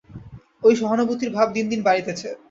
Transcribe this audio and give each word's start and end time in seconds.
ঐ 0.63 0.69
সহানুভূতির 0.75 1.31
ভাব 1.31 1.47
দিন 1.53 1.65
দিন 1.71 1.81
বাড়িতেছে। 1.83 2.29